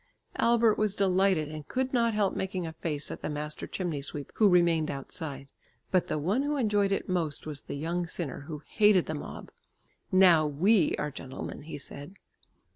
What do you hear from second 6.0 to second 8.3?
the one who enjoyed it most was the young